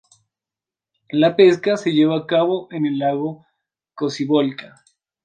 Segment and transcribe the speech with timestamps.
[1.11, 3.45] La pesca se lleva a cabo en el Lago
[3.93, 4.81] Cocibolca.